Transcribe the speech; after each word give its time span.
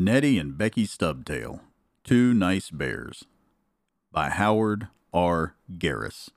Neddie 0.00 0.38
and 0.38 0.56
Becky 0.56 0.86
Stubtail, 0.86 1.60
Two 2.04 2.32
Nice 2.32 2.70
Bears 2.70 3.26
by 4.10 4.30
Howard 4.30 4.88
R. 5.12 5.56
Garis. 5.76 6.30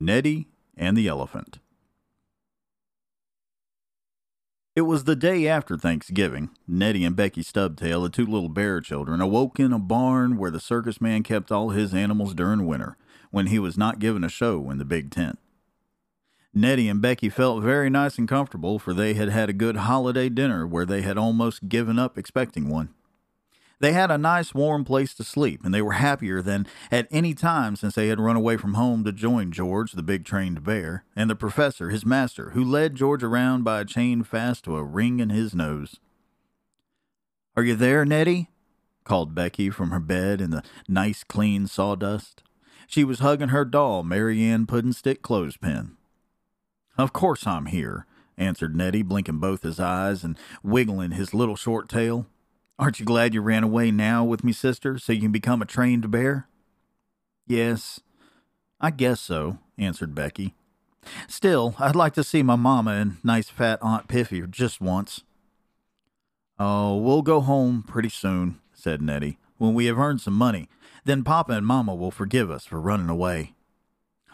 Neddie 0.00 0.48
and 0.74 0.96
the 0.96 1.06
Elephant. 1.06 1.58
It 4.74 4.82
was 4.82 5.04
the 5.04 5.14
day 5.14 5.46
after 5.46 5.76
Thanksgiving. 5.76 6.48
Neddie 6.66 7.04
and 7.04 7.14
Becky 7.14 7.42
Stubtail, 7.42 8.04
the 8.04 8.08
two 8.08 8.24
little 8.24 8.48
bear 8.48 8.80
children, 8.80 9.20
awoke 9.20 9.60
in 9.60 9.74
a 9.74 9.78
barn 9.78 10.38
where 10.38 10.50
the 10.50 10.60
circus 10.60 10.98
man 10.98 11.22
kept 11.22 11.52
all 11.52 11.68
his 11.70 11.92
animals 11.92 12.32
during 12.32 12.66
winter, 12.66 12.96
when 13.30 13.48
he 13.48 13.58
was 13.58 13.76
not 13.76 13.98
giving 13.98 14.24
a 14.24 14.30
show 14.30 14.70
in 14.70 14.78
the 14.78 14.86
big 14.86 15.10
tent. 15.10 15.38
Neddie 16.52 16.88
and 16.88 17.00
Becky 17.00 17.28
felt 17.28 17.62
very 17.62 17.88
nice 17.88 18.18
and 18.18 18.28
comfortable, 18.28 18.78
for 18.78 18.92
they 18.92 19.14
had 19.14 19.28
had 19.28 19.48
a 19.48 19.54
good 19.54 19.76
holiday 19.76 20.28
dinner 20.28 20.66
where 20.66 20.84
they 20.84 21.02
had 21.02 21.16
almost 21.16 21.68
given 21.68 21.98
up 21.98 22.18
expecting 22.18 22.68
one. 22.68 22.90
They 23.78 23.92
had 23.92 24.10
a 24.10 24.18
nice 24.18 24.52
warm 24.52 24.84
place 24.84 25.14
to 25.14 25.24
sleep, 25.24 25.64
and 25.64 25.72
they 25.72 25.80
were 25.80 25.92
happier 25.92 26.42
than 26.42 26.66
at 26.90 27.08
any 27.10 27.32
time 27.34 27.76
since 27.76 27.94
they 27.94 28.08
had 28.08 28.20
run 28.20 28.36
away 28.36 28.58
from 28.58 28.74
home 28.74 29.04
to 29.04 29.12
join 29.12 29.52
George, 29.52 29.92
the 29.92 30.02
big 30.02 30.24
trained 30.24 30.62
bear, 30.62 31.04
and 31.16 31.30
the 31.30 31.36
professor, 31.36 31.88
his 31.88 32.04
master, 32.04 32.50
who 32.50 32.62
led 32.62 32.94
George 32.94 33.22
around 33.22 33.64
by 33.64 33.80
a 33.80 33.86
chain 33.86 34.22
fast 34.22 34.64
to 34.64 34.76
a 34.76 34.84
ring 34.84 35.18
in 35.18 35.30
his 35.30 35.54
nose. 35.54 35.98
Are 37.56 37.62
you 37.62 37.74
there, 37.74 38.04
Neddie? 38.04 38.48
called 39.04 39.34
Becky 39.34 39.70
from 39.70 39.90
her 39.90 39.98
bed 39.98 40.40
in 40.42 40.50
the 40.50 40.62
nice 40.86 41.24
clean 41.24 41.66
sawdust. 41.66 42.42
She 42.86 43.02
was 43.02 43.20
hugging 43.20 43.48
her 43.48 43.64
doll, 43.64 44.02
Mary 44.02 44.42
Ann 44.42 44.66
Puddingstick 44.66 45.22
Clothespin. 45.22 45.96
Of 46.98 47.12
course 47.12 47.46
I'm 47.46 47.66
here, 47.66 48.06
answered 48.36 48.76
Neddie, 48.76 49.02
blinking 49.02 49.38
both 49.38 49.62
his 49.62 49.80
eyes 49.80 50.24
and 50.24 50.36
wiggling 50.62 51.12
his 51.12 51.32
little 51.32 51.56
short 51.56 51.88
tail. 51.88 52.26
Aren't 52.78 52.98
you 52.98 53.06
glad 53.06 53.34
you 53.34 53.42
ran 53.42 53.62
away 53.62 53.90
now 53.90 54.24
with 54.24 54.42
me, 54.42 54.52
sister, 54.52 54.98
so 54.98 55.12
you 55.12 55.20
can 55.20 55.32
become 55.32 55.62
a 55.62 55.66
trained 55.66 56.10
bear? 56.10 56.48
Yes, 57.46 58.00
I 58.80 58.90
guess 58.90 59.20
so, 59.20 59.58
answered 59.78 60.14
Becky. 60.14 60.54
Still, 61.28 61.74
I'd 61.78 61.96
like 61.96 62.14
to 62.14 62.24
see 62.24 62.42
my 62.42 62.56
mamma 62.56 62.92
and 62.92 63.16
nice 63.24 63.48
fat 63.48 63.78
Aunt 63.82 64.08
Piffy 64.08 64.48
just 64.50 64.80
once. 64.80 65.22
Oh, 66.58 66.96
we'll 66.96 67.22
go 67.22 67.40
home 67.40 67.82
pretty 67.82 68.10
soon, 68.10 68.60
said 68.74 69.00
Neddie, 69.00 69.38
when 69.56 69.74
we 69.74 69.86
have 69.86 69.98
earned 69.98 70.20
some 70.20 70.34
money. 70.34 70.68
Then 71.04 71.24
Papa 71.24 71.52
and 71.52 71.66
Mamma 71.66 71.94
will 71.94 72.10
forgive 72.10 72.50
us 72.50 72.66
for 72.66 72.78
running 72.78 73.08
away. 73.08 73.54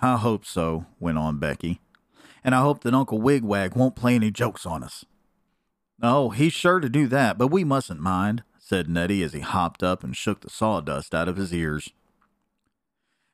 I 0.02 0.16
hope 0.16 0.44
so, 0.44 0.86
went 0.98 1.18
on 1.18 1.38
Becky 1.38 1.80
and 2.46 2.54
I 2.54 2.60
hope 2.60 2.84
that 2.84 2.94
Uncle 2.94 3.20
Wigwag 3.20 3.74
won't 3.74 3.96
play 3.96 4.14
any 4.14 4.30
jokes 4.30 4.64
on 4.64 4.84
us. 4.84 5.04
Oh, 6.00 6.30
he's 6.30 6.52
sure 6.52 6.78
to 6.78 6.88
do 6.88 7.08
that, 7.08 7.38
but 7.38 7.48
we 7.48 7.64
mustn't 7.64 8.00
mind, 8.00 8.44
said 8.56 8.88
Neddie 8.88 9.24
as 9.24 9.32
he 9.32 9.40
hopped 9.40 9.82
up 9.82 10.04
and 10.04 10.16
shook 10.16 10.42
the 10.42 10.50
sawdust 10.50 11.12
out 11.12 11.28
of 11.28 11.38
his 11.38 11.52
ears. 11.52 11.90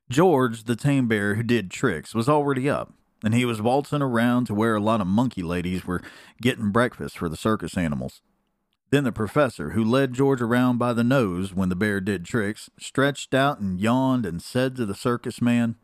George, 0.09 0.65
the 0.65 0.77
tame 0.77 1.09
bear 1.09 1.35
who 1.35 1.43
did 1.43 1.71
tricks, 1.71 2.15
was 2.15 2.27
already 2.27 2.71
up, 2.71 2.95
and 3.23 3.35
he 3.35 3.45
was 3.45 3.61
waltzing 3.61 4.01
around 4.01 4.47
to 4.47 4.55
where 4.55 4.77
a 4.77 4.81
lot 4.81 5.03
of 5.03 5.07
monkey 5.07 5.43
ladies 5.43 5.85
were 5.85 6.01
getting 6.41 6.71
breakfast 6.71 7.19
for 7.19 7.29
the 7.29 7.37
circus 7.37 7.77
animals. 7.77 8.23
Then 8.91 9.05
the 9.05 9.13
professor, 9.13 9.71
who 9.71 9.85
led 9.85 10.15
George 10.15 10.41
around 10.41 10.79
by 10.79 10.95
the 10.95 11.05
nose 11.05 11.53
when 11.53 11.69
the 11.69 11.77
bear 11.77 12.01
did 12.01 12.25
tricks, 12.25 12.71
stretched 12.79 13.35
out 13.35 13.59
and 13.59 13.79
yawned 13.79 14.25
and 14.25 14.41
said 14.41 14.75
to 14.77 14.87
the 14.87 14.95
circus 14.95 15.43
man, 15.43 15.77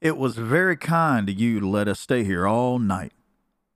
it 0.00 0.16
was 0.16 0.36
very 0.36 0.76
kind 0.76 1.28
of 1.28 1.38
you 1.38 1.60
to 1.60 1.68
let 1.68 1.88
us 1.88 2.00
stay 2.00 2.24
here 2.24 2.46
all 2.46 2.78
night. 2.78 3.12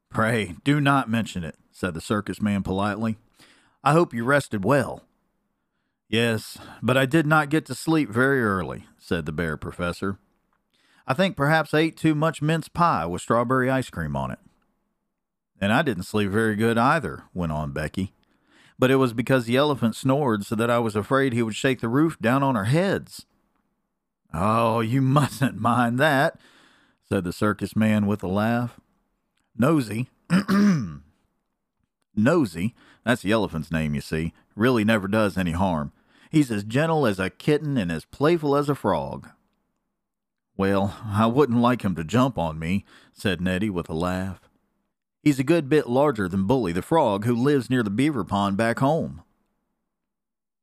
Pray, 0.08 0.56
do 0.64 0.80
not 0.80 1.10
mention 1.10 1.42
it, 1.42 1.56
said 1.70 1.94
the 1.94 2.00
circus 2.00 2.40
man 2.40 2.62
politely. 2.62 3.16
I 3.82 3.92
hope 3.92 4.14
you 4.14 4.24
rested 4.24 4.64
well. 4.64 5.02
Yes, 6.08 6.58
but 6.82 6.96
I 6.96 7.06
did 7.06 7.26
not 7.26 7.48
get 7.48 7.64
to 7.66 7.74
sleep 7.74 8.10
very 8.10 8.42
early, 8.42 8.84
said 8.98 9.24
the 9.24 9.32
bear 9.32 9.56
professor. 9.56 10.18
I 11.06 11.14
think 11.14 11.36
perhaps 11.36 11.74
I 11.74 11.80
ate 11.80 11.96
too 11.96 12.14
much 12.14 12.42
mince 12.42 12.68
pie 12.68 13.06
with 13.06 13.22
strawberry 13.22 13.70
ice 13.70 13.90
cream 13.90 14.14
on 14.14 14.30
it. 14.30 14.38
And 15.60 15.72
I 15.72 15.82
didn't 15.82 16.04
sleep 16.04 16.30
very 16.30 16.54
good 16.54 16.76
either, 16.76 17.24
went 17.32 17.52
on 17.52 17.72
Becky. 17.72 18.12
But 18.78 18.90
it 18.90 18.96
was 18.96 19.12
because 19.12 19.46
the 19.46 19.56
elephant 19.56 19.96
snored 19.96 20.44
so 20.44 20.54
that 20.54 20.70
I 20.70 20.78
was 20.78 20.94
afraid 20.94 21.32
he 21.32 21.42
would 21.42 21.56
shake 21.56 21.80
the 21.80 21.88
roof 21.88 22.18
down 22.20 22.42
on 22.42 22.56
our 22.56 22.64
heads. 22.64 23.26
Oh, 24.34 24.80
you 24.80 25.02
mustn't 25.02 25.60
mind 25.60 25.98
that, 25.98 26.38
said 27.08 27.24
the 27.24 27.32
circus 27.32 27.76
man 27.76 28.06
with 28.06 28.22
a 28.22 28.28
laugh. 28.28 28.80
Nosy, 29.56 30.08
Nosy, 32.16 32.74
that's 33.04 33.22
the 33.22 33.32
elephant's 33.32 33.70
name, 33.70 33.94
you 33.94 34.00
see, 34.00 34.32
really 34.56 34.84
never 34.84 35.08
does 35.08 35.36
any 35.36 35.52
harm. 35.52 35.92
He's 36.30 36.50
as 36.50 36.64
gentle 36.64 37.06
as 37.06 37.18
a 37.18 37.28
kitten 37.28 37.76
and 37.76 37.92
as 37.92 38.06
playful 38.06 38.56
as 38.56 38.70
a 38.70 38.74
frog. 38.74 39.28
Well, 40.56 40.96
I 41.04 41.26
wouldn't 41.26 41.60
like 41.60 41.82
him 41.82 41.94
to 41.96 42.04
jump 42.04 42.38
on 42.38 42.58
me, 42.58 42.84
said 43.12 43.40
Neddie 43.40 43.70
with 43.70 43.90
a 43.90 43.94
laugh. 43.94 44.40
He's 45.22 45.38
a 45.38 45.44
good 45.44 45.68
bit 45.68 45.88
larger 45.88 46.28
than 46.28 46.46
Bully 46.46 46.72
the 46.72 46.82
frog, 46.82 47.24
who 47.24 47.34
lives 47.34 47.68
near 47.68 47.82
the 47.82 47.90
beaver 47.90 48.24
pond 48.24 48.56
back 48.56 48.78
home. 48.78 49.22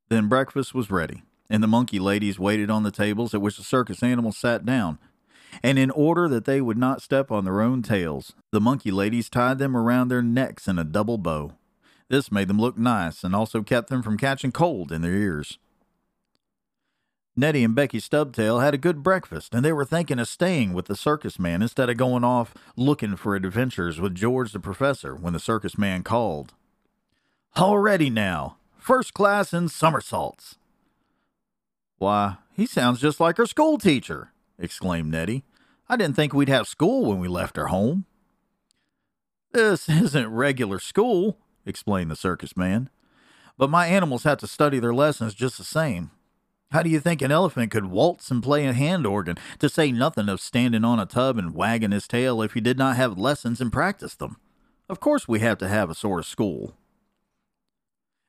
Then 0.09 0.27
breakfast 0.27 0.73
was 0.73 0.89
ready 0.89 1.23
and 1.49 1.63
the 1.63 1.67
monkey 1.67 1.99
ladies 1.99 2.39
waited 2.39 2.69
on 2.69 2.83
the 2.83 2.91
tables 2.91 3.33
at 3.33 3.41
which 3.41 3.57
the 3.57 3.63
circus 3.63 4.03
animals 4.03 4.37
sat 4.37 4.65
down. 4.65 4.99
And 5.63 5.79
in 5.79 5.89
order 5.91 6.27
that 6.27 6.45
they 6.45 6.61
would 6.61 6.77
not 6.77 7.01
step 7.01 7.31
on 7.31 7.43
their 7.43 7.61
own 7.61 7.81
tails, 7.81 8.33
the 8.51 8.61
monkey 8.61 8.91
ladies 8.91 9.29
tied 9.29 9.57
them 9.57 9.75
around 9.75 10.07
their 10.07 10.21
necks 10.21 10.67
in 10.67 10.77
a 10.77 10.83
double 10.83 11.17
bow. 11.17 11.53
This 12.07 12.31
made 12.31 12.47
them 12.47 12.59
look 12.59 12.77
nice 12.77 13.23
and 13.23 13.35
also 13.35 13.61
kept 13.63 13.89
them 13.89 14.03
from 14.03 14.17
catching 14.17 14.51
cold 14.51 14.91
in 14.91 15.01
their 15.01 15.13
ears. 15.13 15.57
Neddie 17.35 17.63
and 17.63 17.73
Becky 17.73 17.99
Stubtail 17.99 18.61
had 18.61 18.73
a 18.73 18.77
good 18.77 19.01
breakfast, 19.01 19.55
and 19.55 19.63
they 19.63 19.71
were 19.71 19.85
thinking 19.85 20.19
of 20.19 20.27
staying 20.27 20.73
with 20.73 20.87
the 20.87 20.95
circus 20.95 21.39
man 21.39 21.61
instead 21.61 21.89
of 21.89 21.95
going 21.95 22.23
off 22.23 22.53
looking 22.75 23.15
for 23.15 23.35
adventures 23.35 23.99
with 23.99 24.13
George 24.13 24.51
the 24.51 24.59
professor 24.59 25.15
when 25.15 25.33
the 25.33 25.39
circus 25.39 25.77
man 25.77 26.03
called. 26.03 26.53
All 27.55 27.79
ready 27.79 28.09
now, 28.09 28.57
first 28.77 29.13
class 29.13 29.53
in 29.53 29.69
somersaults. 29.69 30.58
Why, 31.99 32.37
he 32.53 32.65
sounds 32.65 33.01
just 33.01 33.19
like 33.19 33.37
our 33.39 33.45
school 33.45 33.77
teacher, 33.77 34.31
exclaimed 34.57 35.11
Neddie. 35.11 35.43
I 35.89 35.97
didn't 35.97 36.15
think 36.15 36.33
we'd 36.33 36.49
have 36.49 36.67
school 36.67 37.05
when 37.05 37.19
we 37.19 37.27
left 37.27 37.57
our 37.57 37.67
home. 37.67 38.05
This 39.51 39.89
isn't 39.89 40.27
regular 40.29 40.79
school, 40.79 41.37
explained 41.65 42.09
the 42.09 42.15
circus 42.15 42.55
man. 42.55 42.89
But 43.57 43.69
my 43.69 43.87
animals 43.87 44.23
have 44.23 44.37
to 44.39 44.47
study 44.47 44.79
their 44.79 44.93
lessons 44.93 45.33
just 45.33 45.57
the 45.57 45.65
same. 45.65 46.11
How 46.71 46.83
do 46.83 46.89
you 46.89 47.01
think 47.01 47.21
an 47.21 47.31
elephant 47.31 47.71
could 47.71 47.85
waltz 47.87 48.31
and 48.31 48.41
play 48.41 48.65
a 48.65 48.73
hand 48.73 49.05
organ, 49.05 49.37
to 49.57 49.67
say 49.67 49.91
nothing 49.91 50.29
of 50.29 50.39
standing 50.39 50.85
on 50.85 50.99
a 50.99 51.05
tub 51.05 51.37
and 51.37 51.53
wagging 51.53 51.91
his 51.91 52.07
tail 52.07 52.41
if 52.41 52.53
he 52.53 52.61
did 52.61 52.77
not 52.77 52.95
have 52.95 53.17
lessons 53.17 53.59
and 53.59 53.73
practice 53.73 54.15
them? 54.15 54.37
Of 54.87 55.01
course, 55.01 55.27
we 55.27 55.39
have 55.39 55.57
to 55.57 55.67
have 55.67 55.89
a 55.89 55.95
sort 55.95 56.19
of 56.19 56.25
school. 56.25 56.77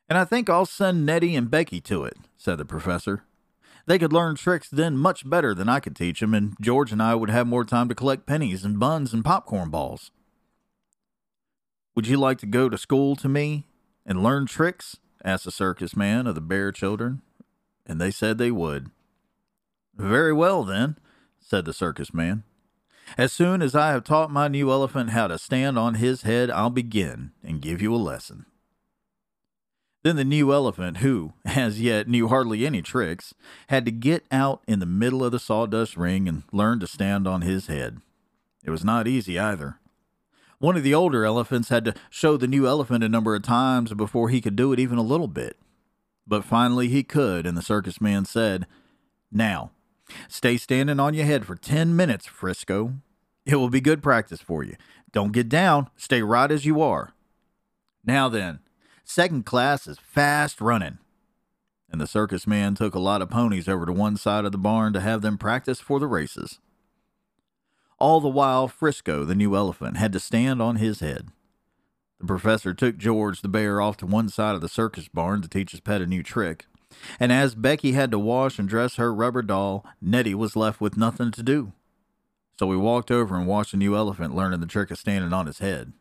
And 0.09 0.17
I 0.17 0.25
think 0.25 0.49
I'll 0.49 0.65
send 0.65 1.05
Neddie 1.05 1.35
and 1.35 1.49
Becky 1.49 1.79
to 1.81 2.03
it, 2.03 2.17
said 2.35 2.57
the 2.57 2.65
professor. 2.65 3.23
They 3.85 3.97
could 3.99 4.13
learn 4.13 4.35
tricks 4.35 4.69
then 4.69 4.97
much 4.97 5.29
better 5.29 5.53
than 5.53 5.69
I 5.69 5.79
could 5.79 5.95
teach 5.95 6.19
them, 6.19 6.33
and 6.33 6.55
George 6.61 6.91
and 6.91 7.01
I 7.01 7.15
would 7.15 7.29
have 7.29 7.47
more 7.47 7.65
time 7.65 7.89
to 7.89 7.95
collect 7.95 8.25
pennies 8.25 8.63
and 8.63 8.79
buns 8.79 9.13
and 9.13 9.25
popcorn 9.25 9.69
balls. 9.69 10.11
Would 11.95 12.07
you 12.07 12.17
like 12.17 12.37
to 12.39 12.45
go 12.45 12.69
to 12.69 12.77
school 12.77 13.15
to 13.17 13.27
me 13.27 13.65
and 14.05 14.23
learn 14.23 14.45
tricks? 14.45 14.97
asked 15.23 15.45
the 15.45 15.51
circus 15.51 15.95
man 15.95 16.25
of 16.25 16.35
the 16.35 16.41
bear 16.41 16.71
children, 16.71 17.21
and 17.85 17.99
they 17.99 18.11
said 18.11 18.37
they 18.37 18.51
would. 18.51 18.89
Very 19.95 20.33
well, 20.33 20.63
then, 20.63 20.97
said 21.39 21.65
the 21.65 21.73
circus 21.73 22.13
man. 22.13 22.43
As 23.17 23.33
soon 23.33 23.61
as 23.61 23.75
I 23.75 23.91
have 23.91 24.03
taught 24.03 24.31
my 24.31 24.47
new 24.47 24.71
elephant 24.71 25.09
how 25.09 25.27
to 25.27 25.37
stand 25.37 25.77
on 25.77 25.95
his 25.95 26.21
head, 26.21 26.49
I'll 26.49 26.69
begin 26.69 27.31
and 27.43 27.61
give 27.61 27.81
you 27.81 27.93
a 27.93 27.97
lesson. 27.97 28.45
Then 30.03 30.15
the 30.15 30.25
new 30.25 30.51
elephant, 30.51 30.97
who, 30.97 31.33
as 31.45 31.79
yet, 31.79 32.07
knew 32.07 32.27
hardly 32.27 32.65
any 32.65 32.81
tricks, 32.81 33.33
had 33.67 33.85
to 33.85 33.91
get 33.91 34.25
out 34.31 34.63
in 34.67 34.79
the 34.79 34.85
middle 34.85 35.23
of 35.23 35.31
the 35.31 35.39
sawdust 35.39 35.95
ring 35.95 36.27
and 36.27 36.43
learn 36.51 36.79
to 36.79 36.87
stand 36.87 37.27
on 37.27 37.41
his 37.41 37.67
head. 37.67 38.01
It 38.63 38.71
was 38.71 38.85
not 38.85 39.07
easy 39.07 39.37
either. 39.39 39.77
One 40.59 40.77
of 40.77 40.83
the 40.83 40.93
older 40.93 41.25
elephants 41.25 41.69
had 41.69 41.85
to 41.85 41.95
show 42.09 42.37
the 42.37 42.47
new 42.47 42.67
elephant 42.67 43.03
a 43.03 43.09
number 43.09 43.33
of 43.33 43.41
times 43.41 43.93
before 43.93 44.29
he 44.29 44.41
could 44.41 44.55
do 44.55 44.71
it 44.71 44.79
even 44.79 44.99
a 44.99 45.03
little 45.03 45.27
bit. 45.27 45.57
But 46.27 46.45
finally 46.45 46.87
he 46.87 47.03
could, 47.03 47.47
and 47.47 47.57
the 47.57 47.63
circus 47.63 47.99
man 47.99 48.25
said, 48.25 48.67
Now, 49.31 49.71
stay 50.27 50.57
standing 50.57 50.99
on 50.99 51.15
your 51.15 51.25
head 51.25 51.45
for 51.45 51.55
ten 51.55 51.95
minutes, 51.95 52.27
Frisco. 52.27 52.93
It 53.43 53.55
will 53.55 53.69
be 53.69 53.81
good 53.81 54.03
practice 54.03 54.39
for 54.39 54.63
you. 54.63 54.75
Don't 55.11 55.33
get 55.33 55.49
down. 55.49 55.89
Stay 55.97 56.21
right 56.21 56.51
as 56.51 56.63
you 56.63 56.79
are. 56.79 57.13
Now 58.05 58.29
then, 58.29 58.59
Second 59.13 59.45
class 59.45 59.87
is 59.87 59.99
fast 59.99 60.61
running. 60.61 60.97
And 61.91 61.99
the 61.99 62.07
circus 62.07 62.47
man 62.47 62.75
took 62.75 62.95
a 62.95 62.99
lot 62.99 63.21
of 63.21 63.29
ponies 63.29 63.67
over 63.67 63.85
to 63.85 63.91
one 63.91 64.15
side 64.15 64.45
of 64.45 64.53
the 64.53 64.57
barn 64.57 64.93
to 64.93 65.01
have 65.01 65.21
them 65.21 65.37
practice 65.37 65.81
for 65.81 65.99
the 65.99 66.07
races. 66.07 66.59
All 67.99 68.21
the 68.21 68.29
while, 68.29 68.69
Frisco, 68.69 69.25
the 69.25 69.35
new 69.35 69.53
elephant, 69.53 69.97
had 69.97 70.13
to 70.13 70.19
stand 70.21 70.61
on 70.61 70.77
his 70.77 71.01
head. 71.01 71.27
The 72.21 72.25
professor 72.25 72.73
took 72.73 72.97
George 72.97 73.41
the 73.41 73.49
bear 73.49 73.81
off 73.81 73.97
to 73.97 74.05
one 74.05 74.29
side 74.29 74.55
of 74.55 74.61
the 74.61 74.69
circus 74.69 75.09
barn 75.09 75.41
to 75.41 75.49
teach 75.49 75.71
his 75.71 75.81
pet 75.81 75.99
a 75.99 76.07
new 76.07 76.23
trick. 76.23 76.67
And 77.19 77.33
as 77.33 77.53
Becky 77.53 77.91
had 77.91 78.11
to 78.11 78.19
wash 78.19 78.59
and 78.59 78.69
dress 78.69 78.95
her 78.95 79.13
rubber 79.13 79.41
doll, 79.41 79.85
Neddie 80.01 80.35
was 80.35 80.55
left 80.55 80.79
with 80.79 80.95
nothing 80.95 81.31
to 81.31 81.43
do. 81.43 81.73
So 82.57 82.65
we 82.65 82.77
walked 82.77 83.11
over 83.11 83.35
and 83.35 83.45
watched 83.45 83.71
the 83.71 83.77
new 83.77 83.93
elephant 83.93 84.37
learning 84.37 84.61
the 84.61 84.67
trick 84.67 84.89
of 84.89 84.99
standing 84.99 85.33
on 85.33 85.47
his 85.47 85.59
head. 85.59 85.91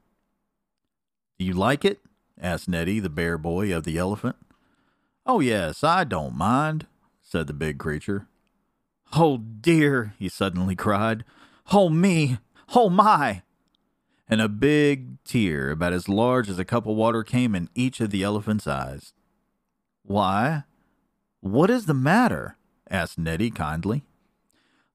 Do 1.41 1.45
you 1.45 1.55
like 1.55 1.85
it? 1.85 1.99
Asked 2.41 2.69
Neddie, 2.69 3.01
the 3.01 3.11
bear 3.11 3.37
boy 3.37 3.75
of 3.77 3.85
the 3.85 3.99
elephant. 3.99 4.37
Oh, 5.27 5.41
yes, 5.41 5.85
I 5.85 6.05
don't 6.05 6.35
mind, 6.35 6.87
said 7.21 7.47
the 7.47 7.53
big 7.53 7.79
creature. 7.79 8.27
Oh, 9.15 9.37
dear, 9.39 10.15
he 10.19 10.29
suddenly 10.29 10.75
cried. 10.75 11.25
Oh, 11.71 11.91
me! 11.91 12.39
Oh, 12.75 12.89
my! 12.89 13.43
And 14.27 14.41
a 14.41 14.49
big 14.49 15.23
tear 15.25 15.71
about 15.71 15.93
as 15.93 16.09
large 16.09 16.49
as 16.49 16.59
a 16.59 16.65
cup 16.65 16.87
of 16.87 16.97
water 16.97 17.23
came 17.23 17.55
in 17.55 17.69
each 17.75 18.01
of 18.01 18.11
the 18.11 18.23
elephant's 18.23 18.67
eyes. 18.67 19.13
Why? 20.03 20.65
What 21.41 21.69
is 21.69 21.87
the 21.87 21.95
matter? 21.95 22.57
asked 22.89 23.19
Neddie 23.19 23.51
kindly. 23.51 24.05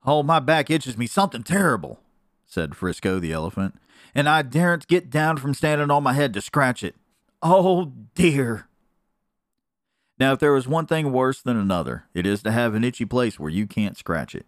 Oh, 0.03 0.23
my 0.23 0.39
back 0.39 0.71
itches 0.71 0.97
me 0.97 1.05
something 1.05 1.43
terrible, 1.43 1.99
said 2.45 2.75
Frisco 2.75 3.19
the 3.19 3.31
elephant, 3.31 3.75
and 4.15 4.27
I 4.27 4.41
daren't 4.41 4.87
get 4.87 5.09
down 5.09 5.37
from 5.37 5.53
standing 5.53 5.91
on 5.91 6.03
my 6.03 6.13
head 6.13 6.33
to 6.33 6.41
scratch 6.41 6.83
it. 6.83 6.95
Oh, 7.47 7.93
dear. 8.15 8.67
Now, 10.19 10.33
if 10.33 10.39
there 10.39 10.51
was 10.51 10.67
one 10.67 10.87
thing 10.87 11.11
worse 11.11 11.43
than 11.43 11.57
another, 11.57 12.05
it 12.11 12.25
is 12.25 12.41
to 12.41 12.51
have 12.51 12.73
an 12.73 12.83
itchy 12.83 13.05
place 13.05 13.39
where 13.39 13.51
you 13.51 13.67
can't 13.67 13.95
scratch 13.95 14.33
it. 14.33 14.47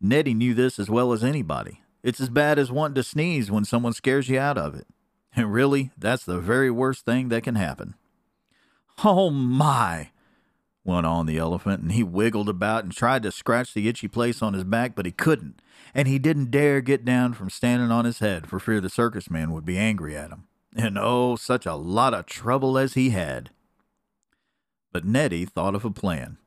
Neddie 0.00 0.32
knew 0.32 0.54
this 0.54 0.78
as 0.78 0.88
well 0.88 1.12
as 1.12 1.22
anybody. 1.22 1.82
It's 2.02 2.22
as 2.22 2.30
bad 2.30 2.58
as 2.58 2.72
wanting 2.72 2.94
to 2.94 3.02
sneeze 3.02 3.50
when 3.50 3.66
someone 3.66 3.92
scares 3.92 4.30
you 4.30 4.38
out 4.38 4.56
of 4.56 4.74
it. 4.74 4.86
And 5.36 5.52
really, 5.52 5.90
that's 5.96 6.24
the 6.24 6.40
very 6.40 6.70
worst 6.70 7.04
thing 7.04 7.28
that 7.28 7.42
can 7.42 7.54
happen. 7.54 7.94
Oh 9.04 9.28
my, 9.30 10.10
went 10.84 11.06
on 11.06 11.26
the 11.26 11.38
elephant, 11.38 11.82
and 11.82 11.92
he 11.92 12.02
wiggled 12.02 12.48
about 12.50 12.84
and 12.84 12.92
tried 12.94 13.22
to 13.24 13.32
scratch 13.32 13.74
the 13.74 13.88
itchy 13.88 14.08
place 14.08 14.42
on 14.42 14.54
his 14.54 14.64
back, 14.64 14.94
but 14.94 15.06
he 15.06 15.12
couldn't, 15.12 15.60
and 15.94 16.08
he 16.08 16.18
didn't 16.18 16.50
dare 16.50 16.80
get 16.80 17.04
down 17.04 17.32
from 17.34 17.50
standing 17.50 17.90
on 17.90 18.06
his 18.06 18.20
head 18.20 18.46
for 18.46 18.58
fear 18.58 18.80
the 18.80 18.90
circus 18.90 19.30
man 19.30 19.52
would 19.52 19.66
be 19.66 19.78
angry 19.78 20.16
at 20.16 20.30
him. 20.30 20.44
And 20.76 20.98
oh, 20.98 21.36
such 21.36 21.66
a 21.66 21.74
lot 21.74 22.14
of 22.14 22.26
trouble 22.26 22.78
as 22.78 22.94
he 22.94 23.10
had. 23.10 23.50
But 24.92 25.04
Neddie 25.04 25.44
thought 25.44 25.74
of 25.74 25.84
a 25.84 25.90
plan. 25.90 26.38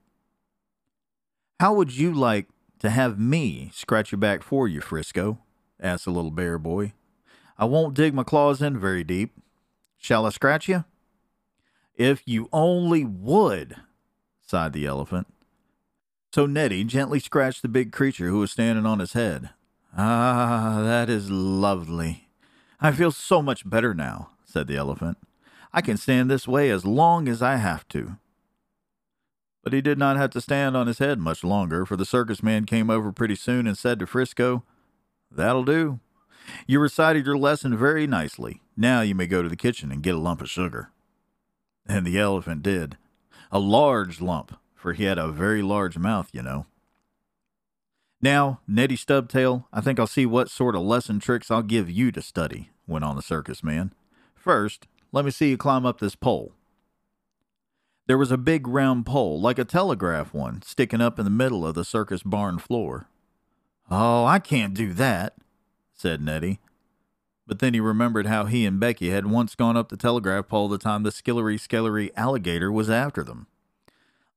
How 1.59 1.73
would 1.73 1.95
you 1.95 2.13
like 2.13 2.47
to 2.79 2.89
have 2.89 3.19
me 3.19 3.69
scratch 3.73 4.11
your 4.11 4.19
back 4.19 4.43
for 4.43 4.67
you, 4.67 4.81
Frisco? 4.81 5.39
asked 5.79 6.05
the 6.05 6.11
little 6.11 6.31
bear 6.31 6.57
boy. 6.57 6.93
I 7.57 7.65
won't 7.65 7.93
dig 7.93 8.13
my 8.13 8.23
claws 8.23 8.61
in 8.61 8.79
very 8.79 9.03
deep. 9.03 9.33
Shall 9.97 10.25
I 10.25 10.29
scratch 10.29 10.67
you? 10.67 10.83
If 11.95 12.21
you 12.25 12.49
only 12.51 13.05
would, 13.05 13.77
sighed 14.45 14.73
the 14.73 14.85
elephant. 14.85 15.27
So 16.33 16.45
Neddie 16.45 16.83
gently 16.83 17.19
scratched 17.19 17.61
the 17.61 17.69
big 17.69 17.93
creature 17.93 18.27
who 18.27 18.39
was 18.39 18.51
standing 18.51 18.85
on 18.85 18.99
his 18.99 19.13
head. 19.13 19.51
Ah, 19.97 20.81
that 20.83 21.09
is 21.09 21.31
lovely. 21.31 22.24
I 22.79 22.91
feel 22.91 23.11
so 23.11 23.41
much 23.41 23.67
better 23.69 23.93
now, 23.93 24.31
said 24.43 24.67
the 24.67 24.77
elephant. 24.77 25.17
I 25.73 25.81
can 25.81 25.97
stand 25.97 26.29
this 26.29 26.47
way 26.47 26.69
as 26.69 26.85
long 26.85 27.27
as 27.27 27.41
I 27.41 27.57
have 27.57 27.87
to. 27.89 28.17
But 29.63 29.73
he 29.73 29.81
did 29.81 29.97
not 29.97 30.17
have 30.17 30.29
to 30.31 30.41
stand 30.41 30.77
on 30.77 30.87
his 30.87 30.99
head 30.99 31.19
much 31.19 31.43
longer, 31.43 31.85
for 31.85 31.95
the 31.97 32.05
circus 32.05 32.43
man 32.43 32.65
came 32.65 32.89
over 32.89 33.11
pretty 33.11 33.35
soon 33.35 33.65
and 33.65 33.77
said 33.77 33.99
to 33.99 34.05
Frisco, 34.05 34.63
That'll 35.31 35.63
do. 35.63 35.99
You 36.67 36.79
recited 36.79 37.25
your 37.25 37.37
lesson 37.37 37.75
very 37.75 38.05
nicely. 38.05 38.61
Now 38.77 39.01
you 39.01 39.15
may 39.15 39.25
go 39.25 39.41
to 39.41 39.49
the 39.49 39.55
kitchen 39.55 39.91
and 39.91 40.03
get 40.03 40.15
a 40.15 40.19
lump 40.19 40.41
of 40.41 40.49
sugar. 40.49 40.91
And 41.87 42.05
the 42.05 42.19
elephant 42.19 42.61
did. 42.61 42.97
A 43.51 43.59
large 43.59 44.21
lump, 44.21 44.57
for 44.75 44.93
he 44.93 45.05
had 45.05 45.17
a 45.17 45.29
very 45.29 45.61
large 45.61 45.97
mouth, 45.97 46.29
you 46.31 46.43
know. 46.43 46.67
Now, 48.25 48.59
Neddie 48.67 48.97
Stubtail, 48.97 49.65
I 49.71 49.81
think 49.81 49.99
I'll 49.99 50.07
see 50.07 50.25
what 50.25 50.49
sort 50.49 50.75
of 50.75 50.81
lesson 50.81 51.19
tricks 51.19 51.51
I'll 51.51 51.61
give 51.61 51.91
you 51.91 52.11
to 52.11 52.23
study, 52.23 52.71
went 52.87 53.05
on 53.05 53.15
the 53.15 53.21
circus 53.21 53.63
man. 53.63 53.93
First, 54.33 54.87
let 55.11 55.25
me 55.25 55.29
see 55.29 55.51
you 55.51 55.57
climb 55.57 55.85
up 55.85 55.99
this 55.99 56.15
pole. 56.15 56.51
There 58.07 58.17
was 58.17 58.31
a 58.31 58.37
big 58.39 58.67
round 58.67 59.05
pole, 59.05 59.39
like 59.39 59.59
a 59.59 59.63
telegraph 59.63 60.33
one, 60.33 60.63
sticking 60.63 61.01
up 61.01 61.19
in 61.19 61.25
the 61.25 61.29
middle 61.29 61.67
of 61.67 61.75
the 61.75 61.85
circus 61.85 62.23
barn 62.23 62.57
floor. 62.57 63.09
Oh, 63.91 64.25
I 64.25 64.39
can't 64.39 64.73
do 64.73 64.91
that, 64.93 65.35
said 65.93 66.19
Neddie. 66.19 66.57
But 67.45 67.59
then 67.59 67.75
he 67.75 67.79
remembered 67.79 68.25
how 68.25 68.45
he 68.45 68.65
and 68.65 68.79
Becky 68.79 69.11
had 69.11 69.27
once 69.27 69.53
gone 69.53 69.77
up 69.77 69.89
the 69.89 69.97
telegraph 69.97 70.47
pole 70.47 70.67
the 70.67 70.79
time 70.79 71.03
the 71.03 71.11
skillery 71.11 71.59
scalery 71.59 72.09
alligator 72.15 72.71
was 72.71 72.89
after 72.89 73.23
them. 73.23 73.45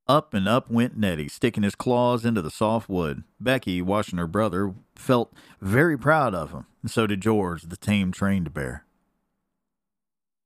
Up 0.08 0.32
and 0.32 0.48
up 0.48 0.70
went 0.70 0.96
Neddie, 0.96 1.28
sticking 1.28 1.62
his 1.62 1.74
claws 1.74 2.24
into 2.24 2.40
the 2.40 2.50
soft 2.50 2.88
wood. 2.88 3.24
Becky, 3.38 3.82
watching 3.82 4.18
her 4.18 4.26
brother, 4.26 4.74
felt 4.94 5.34
very 5.60 5.98
proud 5.98 6.34
of 6.34 6.52
him, 6.52 6.64
and 6.80 6.90
so 6.90 7.06
did 7.06 7.20
George, 7.20 7.64
the 7.64 7.76
tame 7.76 8.10
trained 8.10 8.54
bear. 8.54 8.86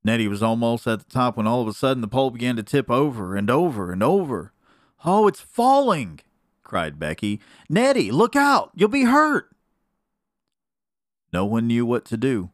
Neddie 0.04 0.26
was 0.26 0.42
almost 0.42 0.88
at 0.88 0.98
the 0.98 1.12
top 1.12 1.36
when 1.36 1.46
all 1.46 1.62
of 1.62 1.68
a 1.68 1.72
sudden 1.72 2.00
the 2.00 2.08
pole 2.08 2.32
began 2.32 2.56
to 2.56 2.64
tip 2.64 2.90
over 2.90 3.36
and 3.36 3.48
over 3.48 3.92
and 3.92 4.02
over. 4.02 4.52
Oh, 5.04 5.28
it's 5.28 5.40
falling! 5.40 6.18
cried 6.64 6.98
Becky. 6.98 7.40
Neddie, 7.68 8.10
look 8.10 8.34
out! 8.34 8.72
You'll 8.74 8.88
be 8.88 9.04
hurt! 9.04 9.48
No 11.32 11.44
one 11.44 11.68
knew 11.68 11.86
what 11.86 12.04
to 12.06 12.16
do. 12.16 12.50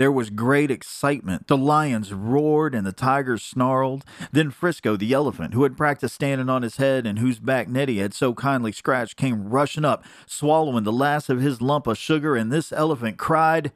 There 0.00 0.10
was 0.10 0.30
great 0.30 0.70
excitement. 0.70 1.46
The 1.46 1.58
lions 1.58 2.10
roared 2.10 2.74
and 2.74 2.86
the 2.86 2.90
tigers 2.92 3.42
snarled. 3.42 4.02
Then 4.32 4.50
Frisco, 4.50 4.96
the 4.96 5.12
elephant, 5.12 5.52
who 5.52 5.62
had 5.64 5.76
practiced 5.76 6.14
standing 6.14 6.48
on 6.48 6.62
his 6.62 6.78
head 6.78 7.06
and 7.06 7.18
whose 7.18 7.38
back 7.38 7.68
Neddie 7.68 7.98
had 7.98 8.14
so 8.14 8.32
kindly 8.32 8.72
scratched, 8.72 9.18
came 9.18 9.50
rushing 9.50 9.84
up, 9.84 10.02
swallowing 10.24 10.84
the 10.84 10.90
last 10.90 11.28
of 11.28 11.42
his 11.42 11.60
lump 11.60 11.86
of 11.86 11.98
sugar, 11.98 12.34
and 12.34 12.50
this 12.50 12.72
elephant 12.72 13.18
cried, 13.18 13.72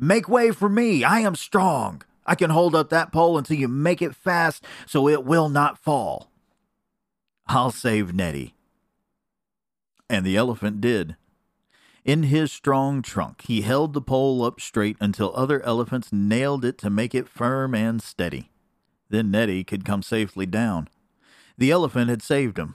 Make 0.00 0.28
way 0.28 0.50
for 0.50 0.68
me! 0.68 1.04
I 1.04 1.20
am 1.20 1.36
strong! 1.36 2.02
I 2.26 2.34
can 2.34 2.50
hold 2.50 2.74
up 2.74 2.90
that 2.90 3.12
pole 3.12 3.38
until 3.38 3.56
you 3.56 3.68
make 3.68 4.02
it 4.02 4.16
fast 4.16 4.64
so 4.84 5.06
it 5.06 5.24
will 5.24 5.48
not 5.48 5.78
fall. 5.78 6.32
I'll 7.46 7.70
save 7.70 8.12
Neddie. 8.12 8.56
And 10.10 10.26
the 10.26 10.36
elephant 10.36 10.80
did. 10.80 11.14
In 12.04 12.24
his 12.24 12.50
strong 12.50 13.00
trunk, 13.00 13.42
he 13.42 13.62
held 13.62 13.92
the 13.92 14.00
pole 14.00 14.44
up 14.44 14.60
straight 14.60 14.96
until 15.00 15.32
other 15.36 15.62
elephants 15.62 16.12
nailed 16.12 16.64
it 16.64 16.76
to 16.78 16.90
make 16.90 17.14
it 17.14 17.28
firm 17.28 17.74
and 17.74 18.02
steady. 18.02 18.50
Then 19.08 19.30
Neddie 19.30 19.62
could 19.62 19.84
come 19.84 20.02
safely 20.02 20.46
down. 20.46 20.88
The 21.56 21.70
elephant 21.70 22.10
had 22.10 22.22
saved 22.22 22.58
him. 22.58 22.74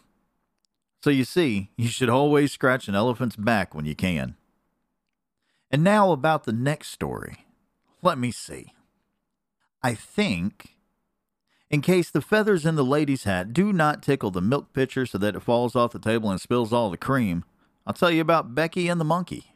So 1.04 1.10
you 1.10 1.26
see, 1.26 1.72
you 1.76 1.90
should 1.90 2.10
always 2.10 2.54
scratch 2.54 2.88
an 2.88 2.96
elephant's 2.96 3.36
back 3.36 3.76
when 3.76 3.86
you 3.86 3.96
can. 3.96 4.36
And 5.70 5.84
now 5.84 6.12
about 6.12 6.46
the 6.46 6.54
next 6.54 6.90
story. 6.90 7.46
Let 8.02 8.18
me 8.18 8.32
see. 8.32 8.74
I 9.84 9.94
think, 9.94 10.78
in 11.70 11.82
case 11.82 12.10
the 12.10 12.22
feathers 12.22 12.66
in 12.66 12.76
the 12.76 12.86
lady's 12.86 13.26
hat 13.26 13.52
do 13.52 13.74
not 13.74 14.02
tickle 14.02 14.32
the 14.32 14.42
milk 14.42 14.72
pitcher 14.72 15.06
so 15.06 15.18
that 15.18 15.36
it 15.36 15.42
falls 15.42 15.76
off 15.76 15.92
the 15.92 16.00
table 16.00 16.32
and 16.32 16.40
spills 16.40 16.72
all 16.72 16.90
the 16.90 16.98
cream, 16.98 17.44
I'll 17.88 17.94
tell 17.94 18.12
you 18.12 18.20
about 18.20 18.54
Becky 18.54 18.90
and 18.90 19.00
the 19.00 19.06
monkey. 19.06 19.54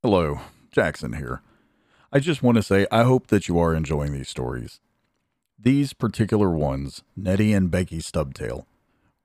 Hello, 0.00 0.42
Jackson 0.70 1.14
here. 1.14 1.42
I 2.12 2.20
just 2.20 2.40
want 2.40 2.56
to 2.56 2.62
say 2.62 2.86
I 2.92 3.02
hope 3.02 3.26
that 3.26 3.48
you 3.48 3.58
are 3.58 3.74
enjoying 3.74 4.12
these 4.12 4.28
stories. 4.28 4.78
These 5.58 5.92
particular 5.92 6.50
ones, 6.50 7.02
Neddie 7.16 7.52
and 7.52 7.68
Becky 7.68 7.98
Stubtail, 7.98 8.64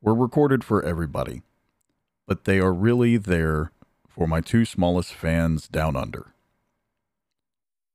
were 0.01 0.15
recorded 0.15 0.63
for 0.63 0.81
everybody, 0.81 1.43
but 2.25 2.45
they 2.45 2.59
are 2.59 2.73
really 2.73 3.17
there 3.17 3.71
for 4.07 4.25
my 4.25 4.41
two 4.41 4.65
smallest 4.65 5.13
fans 5.13 5.67
down 5.67 5.95
under. 5.95 6.33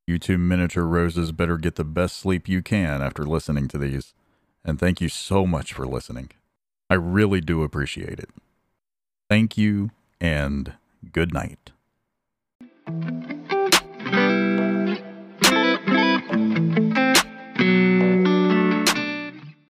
You 0.06 0.18
two 0.18 0.38
miniature 0.38 0.84
roses 0.84 1.32
better 1.32 1.56
get 1.56 1.76
the 1.76 1.84
best 1.84 2.16
sleep 2.16 2.48
you 2.48 2.62
can 2.62 3.02
after 3.02 3.24
listening 3.24 3.68
to 3.68 3.78
these, 3.78 4.14
and 4.64 4.78
thank 4.78 5.00
you 5.00 5.08
so 5.08 5.46
much 5.46 5.72
for 5.72 5.86
listening. 5.86 6.30
I 6.90 6.94
really 6.94 7.40
do 7.40 7.62
appreciate 7.62 8.18
it. 8.18 8.30
Thank 9.30 9.56
you, 9.56 9.90
and 10.20 10.74
good 11.12 11.32
night. 11.32 11.73